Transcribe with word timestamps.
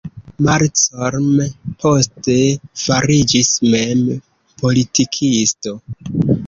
Malcolm 0.45 1.29
poste 1.85 2.39
fariĝis 2.85 3.55
mem 3.75 4.05
politikisto. 4.65 5.81